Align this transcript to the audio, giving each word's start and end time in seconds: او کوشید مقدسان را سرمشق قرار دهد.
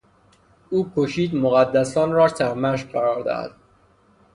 او 0.69 0.89
کوشید 0.93 1.35
مقدسان 1.35 2.11
را 2.11 2.27
سرمشق 2.27 2.87
قرار 2.91 3.23
دهد. 3.23 3.51